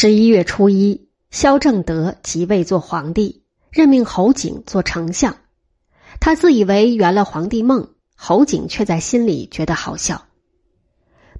[0.00, 5.34] 十一月初一，萧正德即位做皇帝，任命侯景做丞相。
[6.20, 10.24] 他自以为圆了皇帝梦，侯景却在心里觉得好笑。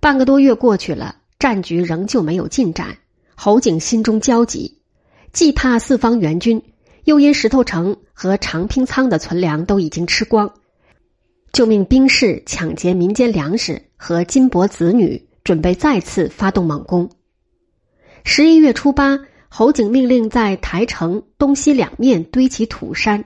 [0.01, 2.99] 半个多月过去了，战局仍旧没有进展，
[3.37, 4.81] 侯景心中焦急，
[5.33, 6.61] 既怕四方援军，
[7.05, 10.53] 又因石头城和长平仓的存粮都已经吃光，
[11.53, 17.09] 就命兵士抢劫民间粮食和金帛子女，准备再次发动猛攻。
[18.31, 23.25] 十一月初八，侯景命令在台城东西两面堆起土山，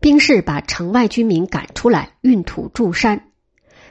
[0.00, 3.28] 兵士把城外居民赶出来运土筑山，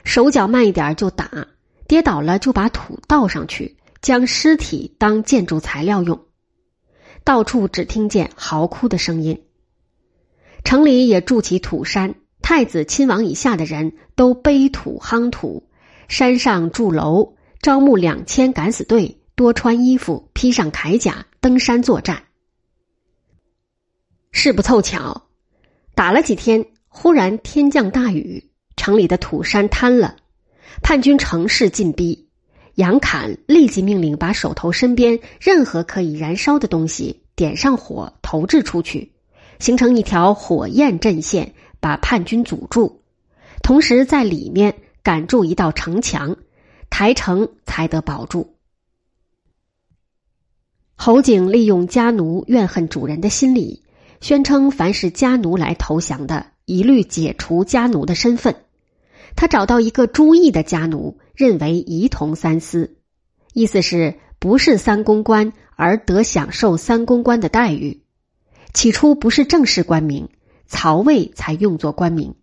[0.02, 1.46] 手脚慢一点就打，
[1.86, 6.20] 跌倒了就把土倒上去，将尸体当建筑材料用。
[7.22, 9.44] 到处只听见嚎哭的声音。
[10.64, 15.68] 城里也筑起土山，太子亲王以下的人都背土夯土，
[16.08, 19.20] 山上筑楼，招募两千敢死队。
[19.34, 22.24] 多穿衣服，披上铠甲，登山作战。
[24.30, 25.28] 事不凑巧，
[25.94, 30.16] 打了几天，忽然天降大雨，城里的土山坍了，
[30.82, 32.28] 叛军乘势进逼。
[32.76, 39.12] 杨侃立即命令把手头身边任何可以燃烧的东西点上火，投掷出去，
[39.58, 43.02] 形成一条火焰阵线，把叛军阻住。
[43.62, 46.36] 同时在里面赶筑一道城墙，
[46.88, 48.56] 台城才得保住。
[51.04, 53.82] 侯景利用家奴怨恨主人的心理，
[54.20, 58.54] 宣称凡是家奴来投降的，一律解除家奴的身份。
[59.34, 62.98] 他找到一个朱毅的家奴，认为仪同三司，
[63.52, 68.04] 意思是不是三公官而得享受三公官的待遇。
[68.72, 70.28] 起初不是正式官名，
[70.68, 72.36] 曹魏才用作官名，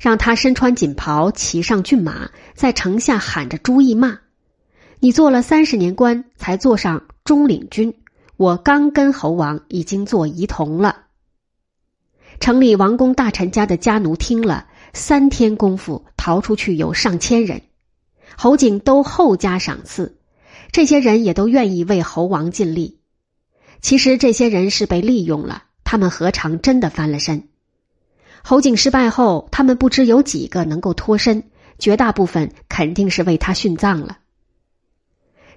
[0.00, 4.18] 让他身穿锦袍，骑上骏马，在城下喊着朱毅骂。
[4.98, 7.94] 你做了三十年官，才坐上中领军。
[8.36, 11.04] 我刚跟侯王已经做仪同了。
[12.40, 17.62] 城里王公大臣家的家奴听了，三天功夫逃出去有上千人。
[18.36, 20.18] 侯景都厚加赏赐，
[20.72, 22.98] 这些人也都愿意为侯王尽力。
[23.80, 27.48] 其实这些人是被利用了，他们何尝真的翻了身？
[28.42, 31.44] 侯景失败后，他们不知有几个能够脱身，
[31.78, 34.18] 绝大部分肯定是为他殉葬了。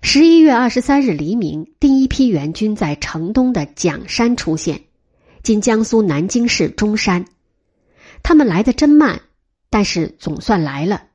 [0.07, 4.83] 十一月二十三日黎明，第一批援军在城东的蒋山出现，
[5.41, 7.25] 今江苏南京市中山。
[8.21, 9.21] 他们来的真慢，
[9.71, 11.07] 但是总算来了。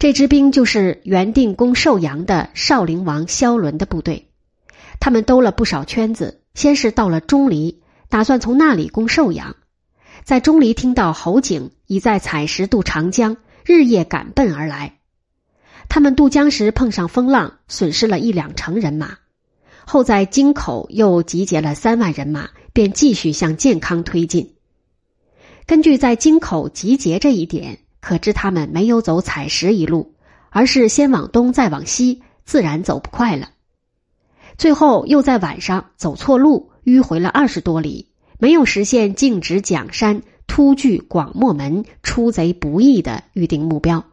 [0.00, 4.28] 这支兵就是原定攻寿阳的少陵王萧伦的部队。
[4.98, 9.54] 他们兜了不少圈子，先是到了钟离，打算从那里攻寿阳。
[10.24, 14.96] 在钟离听到侯景已在采石渡长江，日夜赶奔而来。
[15.90, 19.18] 他们渡江时碰上风浪，损失了一两成人马。
[19.84, 24.54] 后在京口又集结了三万人马，便继续向健康推进。
[25.66, 30.14] 根据在京口集结这一点，可知他们没有走采石一路，
[30.50, 33.50] 而是先往东再往西，自然走不快了。
[34.56, 44.04] 最后又在晚上走错路，迂回了二十多里，没有实现径直蒋山、突据广漠门、出贼不易的预定目标。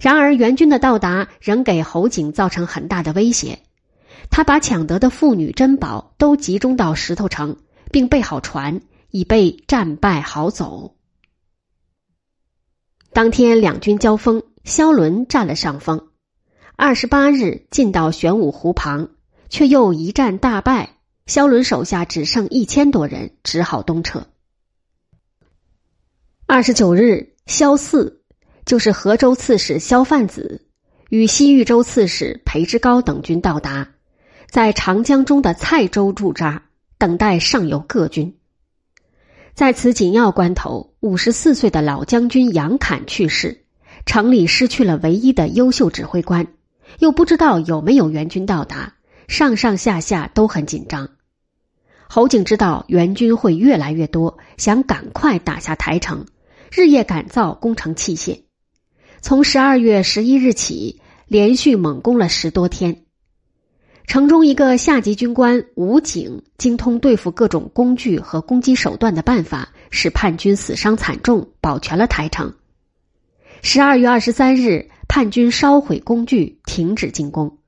[0.00, 3.60] 然而，援军的到达仍给侯景造成很大的威胁。
[4.30, 7.56] 他把抢得的妇女珍宝都集中到石头城，
[7.90, 10.96] 并备好船，以备战败好走。
[13.12, 16.08] 当天两军交锋，萧伦占了上风。
[16.76, 19.10] 二十八日进到玄武湖旁，
[19.50, 20.96] 却又一战大败。
[21.26, 24.26] 萧伦手下只剩一千多人，只好东撤。
[26.46, 28.21] 二十九日，萧四。
[28.64, 30.66] 就是河州刺史萧范子
[31.08, 33.88] 与西域州刺史裴之高等军到达，
[34.48, 36.62] 在长江中的蔡州驻扎，
[36.96, 38.36] 等待上游各军。
[39.54, 43.64] 在此紧要关头，五十四岁的老将军杨侃去世，
[44.06, 46.46] 城里失去了唯一的优秀指挥官，
[47.00, 48.94] 又不知道有没有援军到达，
[49.28, 51.10] 上上下下都很紧张。
[52.08, 56.24] 侯景知道援军会越来越多，想赶快打下台城，
[56.70, 58.42] 日夜赶造攻城器械。
[59.22, 63.04] 从十二月十一日起，连续猛攻了十多天。
[64.08, 72.52] 城中一个下级军官吴景精通对付各种工具和攻击手段的办法，使叛军死伤惨重，保全了台城。
[73.62, 77.58] 十二月二十三日，叛军烧毁工具，停止进攻。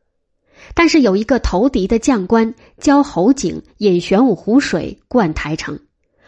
[0.75, 5.79] 但是有一个投敌的将官教侯景引玄武湖水灌台城，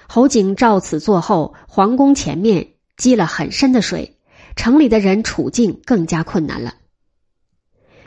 [0.06, 4.15] 侯景照此做后，皇宫前面积了很深的水。
[4.56, 6.74] 城里的人处境更加困难了。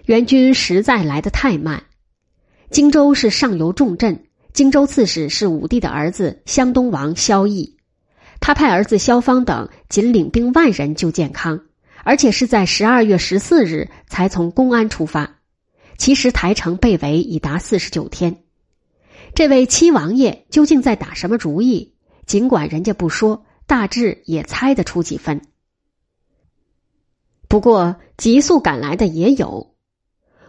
[0.05, 1.83] 援军实在来得太慢，
[2.71, 7.75] 荆州是上游重镇，荆州刺史是武帝的儿子湘东王萧绎，
[8.41, 11.61] 他派儿子萧方等仅领兵万人救建康，
[12.03, 15.37] 而且是在十二月十四日才从公安出发。
[15.97, 18.37] 其实台城被围已达四十九天，
[19.35, 21.93] 这位七王爷究竟在打什么主意？
[22.25, 25.41] 尽管人家不说，大致也猜得出几分。
[27.49, 29.75] 不过急速赶来的也有，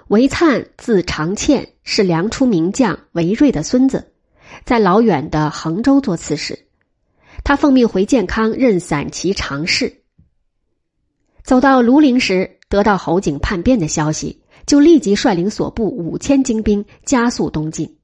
[0.07, 4.13] 韦灿字长倩，是梁初名将韦睿的孙子，
[4.65, 6.67] 在老远的衡州做刺史。
[7.43, 10.03] 他奉命回建康任散骑常侍。
[11.43, 14.43] 走到庐陵时，得到侯景叛变的消息。
[14.67, 17.97] 就立即率领所部五千精兵加速东进，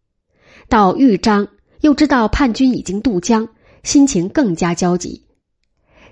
[0.69, 1.47] 到豫章
[1.81, 3.47] 又知道叛军已经渡江，
[3.85, 5.27] 心情更加焦急。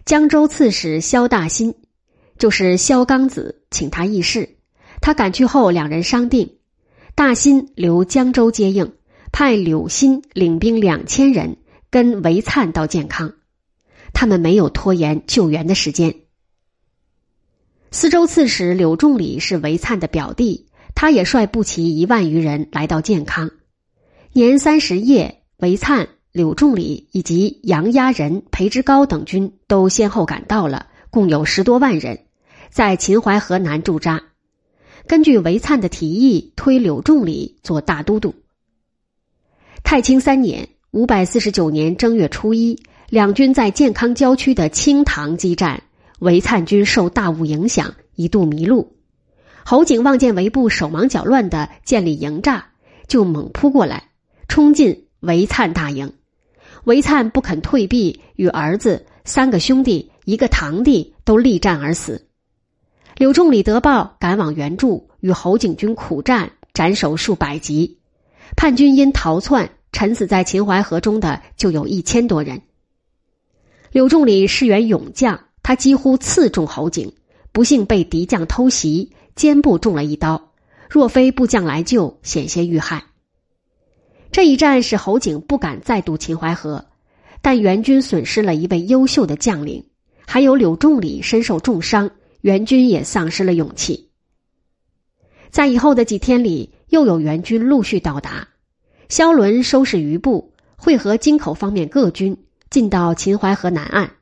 [0.04, 1.74] 江州刺史萧大新，
[2.38, 4.56] 就是萧刚子，请他议事。
[5.00, 6.56] 他赶去后，两人商定：
[7.14, 8.92] 大新留江州接应，
[9.32, 11.56] 派柳新领兵两千人
[11.90, 13.34] 跟韦灿到建康。
[14.12, 16.14] 他们没有拖延救援的时间。
[17.90, 23.50] 司州刺史柳仲礼是韦灿的表弟，他也率步骑一万余人来到建康。
[24.32, 32.18] 年三十夜，韦灿、柳仲礼以及杨押人裴之高等军都先后赶到了，共有十多万人，
[32.70, 34.20] 在秦淮河南驻扎。
[35.06, 38.34] 根据韦灿的提议，推柳仲礼做大都督。
[39.84, 45.84] 太清三年（五百四十九年正月初一），两军在建康郊区的清塘激战。
[46.18, 48.96] 韦灿军受大雾影响，一度迷路。
[49.64, 52.60] 侯景望见韦部手忙脚乱的建立营栅，
[53.06, 54.08] 就猛扑过来，
[54.48, 56.12] 冲进韦灿大营。
[56.82, 62.26] 韦灿不肯退避，与儿子、三个兄弟、一个堂弟都力战而死。
[63.16, 67.98] 柳仲礼得报，赶往援助，与侯景军苦战，斩首数百级。
[68.56, 72.62] 叛军因逃窜，沉死在秦淮河中的就有一千多人。
[73.92, 75.40] 柳仲礼是员勇将。
[75.66, 77.14] 他几乎刺中侯景，
[77.50, 80.52] 不幸被敌将偷袭，肩部中了一刀。
[80.90, 83.04] 若非部将来救，险些遇害。
[84.30, 86.84] 这一战使侯景不敢再渡秦淮河，
[87.40, 89.86] 但援军损失了一位优秀的将领，
[90.26, 92.10] 还有柳仲礼身受重伤，
[92.40, 94.10] 援军也丧失了勇气。
[95.50, 98.48] 在以后的几天里，又有援军陆续到达。
[99.08, 102.36] 萧伦收拾余部，会合京口方面各军，
[102.70, 104.12] 进到秦淮河南岸。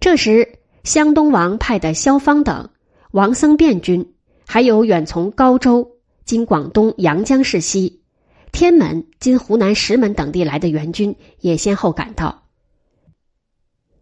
[0.00, 0.54] 这时。
[0.84, 2.70] 湘东王派的萧方等、
[3.10, 4.14] 王僧辩军，
[4.46, 8.00] 还有远从高州（今广东阳江市西）、
[8.52, 12.47] 天门（今湖南石门）等地来的援军，也先后赶到。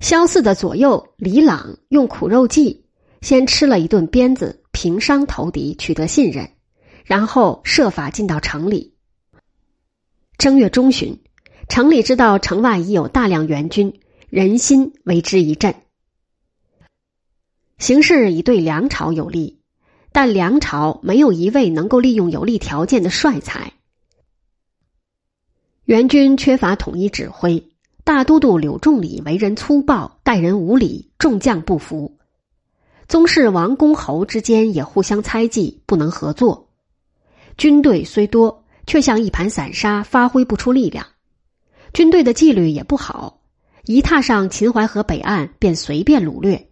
[0.00, 2.84] 萧四的左右李朗用苦肉计，
[3.22, 6.50] 先吃了一顿鞭子，平伤投敌，取得信任，
[7.04, 8.94] 然后设法进到城里。
[10.36, 11.18] 正月中旬，
[11.68, 15.74] 城里知道城外已有大量援军，人心为之一振。
[17.78, 19.60] 形势已对梁朝有利，
[20.12, 23.72] 但梁朝没有一位能够利用有利条件的帅才。
[25.84, 27.65] 援军缺乏统一指挥，
[28.06, 32.16] 大都督柳仲礼为人粗暴，待人无礼，众将不服。
[33.08, 36.68] 宗室王公侯之间也互相猜忌，不能合作。
[37.58, 41.04] 军队虽多，却像一盘散沙，发挥不出力量。
[41.92, 43.40] 军队的纪律也不好，
[43.86, 46.70] 一踏上秦淮河北岸，便随便掳掠。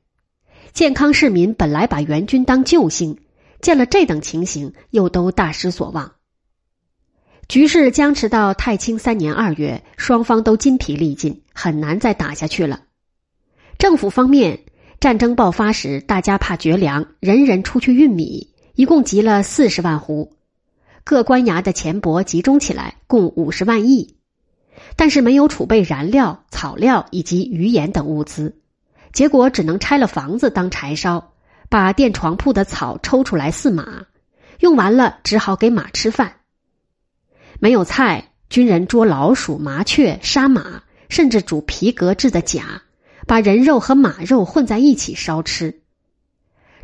[0.72, 3.18] 健康市民本来把援军当救星，
[3.60, 6.12] 见了这等情形，又都大失所望。
[7.48, 12.80] 局势僵持到太清三年二月，双方都筋疲力尽，很难再打下去了。
[13.78, 14.60] 政府方面，
[14.98, 20.30] 战争爆发时，大家怕绝粮，人人出去运米，一共集了四十万斛。
[21.04, 24.16] 各官衙的钱帛集中起来，共五十万亿，
[24.96, 28.56] 但是没有储备燃料、草料以及鱼盐等物资。
[29.12, 31.34] 结果只能拆了房子当柴烧，
[31.68, 34.06] 把垫床铺的草抽出来饲马，
[34.60, 36.36] 用完了只好给马吃饭。
[37.64, 42.82] 没有菜，军人捉老鼠、麻雀、杀马，甚至煮皮革制的甲，
[43.26, 45.80] 把人肉和马肉混在一起烧吃。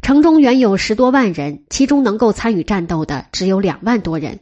[0.01, 4.41] 城中原有十多万人，其中能够参与战斗的只有两万多人。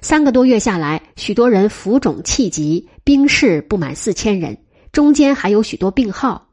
[0.00, 4.58] 三个多月下来，许多人浮肿气急，兵士不满四千人，
[4.90, 6.48] 中间还有许多病号。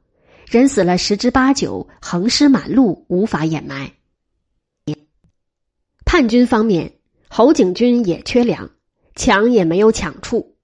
[0.48, 3.92] 人死了十之八九，横尸满路，无法掩埋。
[6.06, 6.94] 叛军方面，
[7.28, 8.70] 侯景军也缺粮，
[9.16, 10.56] 抢也没有抢处。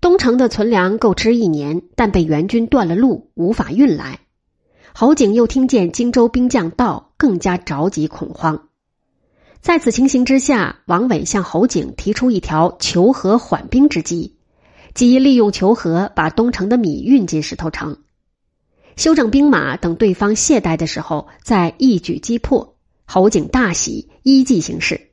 [0.00, 4.20] 东城的存粮够吃一年，但被援军断了路，无法运来。
[4.94, 8.68] 侯景又听见荆州兵将到，更加着急恐慌。
[9.60, 14.36] 在此情形之下，王伟向侯景提出一条求和缓兵之计，
[14.94, 17.98] 即利用求和把东城的米运进石头城，
[18.96, 22.76] 休整兵马，等对方懈怠的时候再一举击破。
[23.06, 25.05] 侯景大喜，依计行事。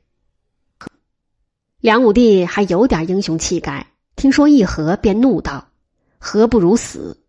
[1.84, 5.68] 梁武帝还有点英雄气概，听说议和，便怒道
[6.16, 7.20] ：“和不如死。”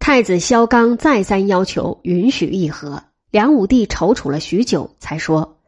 [0.00, 5.60] 太子萧纲再三要求允许议和，梁武帝踌躇了许久，才说：“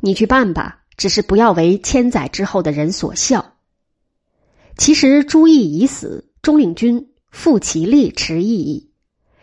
[0.00, 3.54] 你去办吧，只是不要为千载之后的人所笑。”
[4.76, 8.90] 其实朱毅已死，中领军傅其力持异议，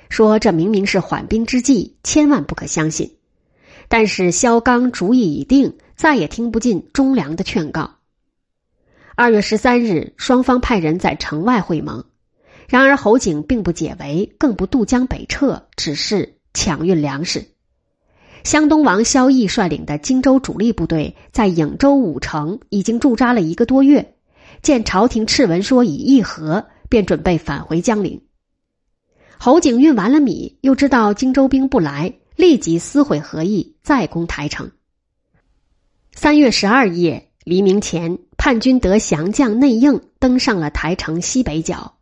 [0.09, 3.17] 说这明明是缓兵之计，千万不可相信。
[3.91, 7.95] 但是萧纲主意已定，再也听不进忠良的劝告。
[9.15, 12.05] 二月十三日，双方派人在城外会盟。
[12.69, 17.49] 然而侯景并不解围，更不渡江北撤，只是抢运粮食。
[18.45, 24.15] 湘东王萧绎率领的荆州主力部队在颍州武城已经驻扎了一个多月，
[24.61, 28.21] 见朝廷敕文说已议和，便准备返回江陵。
[29.37, 34.71] 侯景运完了米，又知道荆州兵不来，立即撕毁和议，再攻台城。
[36.13, 41.97] 三月十二夜黎明前，叛军得降将内应登上了台城西北角。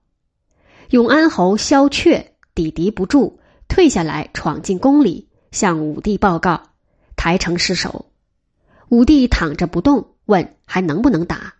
[0.90, 6.64] 永安侯萧阙抵敌不住，退下来闯进宫里，向武帝报告
[7.16, 8.12] 台城失守。
[8.90, 11.54] 武帝躺着不动，问还能不能打？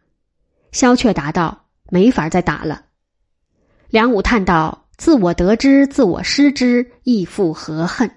[0.72, 2.86] 萧阙答道：“没法再打了。”
[3.90, 8.12] 梁武叹道：“自我得之，自我失之，亦复何恨？”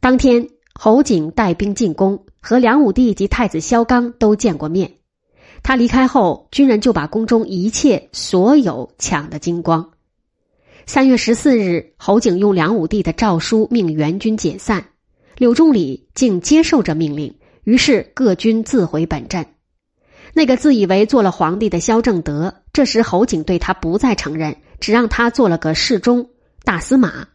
[0.00, 4.94] 当天，侯景带兵进宫，和梁武帝及太子萧纲都见过面。
[5.62, 9.90] 他离开后，军人就把宫中一切所有抢得精光。
[10.86, 14.86] 三月十四日，侯景用梁武帝的诏书命援军解散，
[15.36, 19.44] 柳仲礼竟接受这命令，于是各军自回本镇。
[20.32, 26.30] 那个自以为做了皇帝的萧正德，这时侯景对他不再承认，只让他做了个侍中、
[26.64, 27.28] 大司马。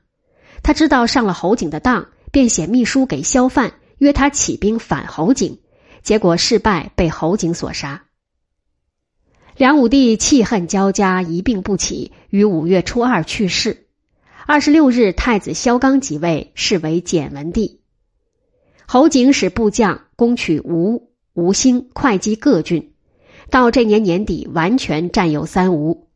[0.64, 5.60] 他知道上了侯景的当，便写密书给萧范，约他起兵反侯景，
[6.04, 8.04] 结果事败，被侯景所杀。
[9.56, 13.88] 梁武帝气恨交加，一病不起，于五月初二去世。
[14.46, 17.80] 二十六日，太子萧纲即位，是为简文帝。
[18.86, 22.92] 侯景使部将攻取吴、吴兴、会稽各郡，
[23.50, 26.10] 到这年年底，完全占有三吴。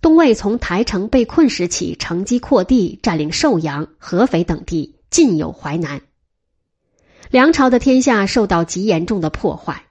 [0.00, 6.00] 东魏从台城被困时起，乘机扩地，占领寿阳、合肥等地，尽有淮南。
[7.30, 9.84] 梁朝的天下受到极严重的破坏。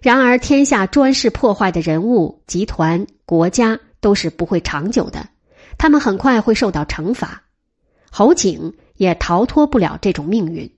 [0.00, 5.28] 然而，天下专事破坏的人物、集团、国家都是不会长久的，
[5.78, 7.44] 他们很快会受到惩罚。
[8.10, 10.76] 侯景也逃脱不了这种命运。